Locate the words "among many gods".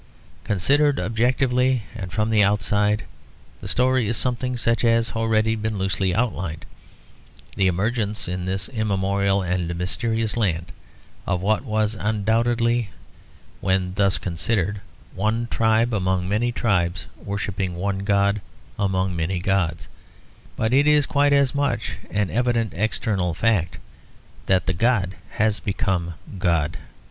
18.79-19.87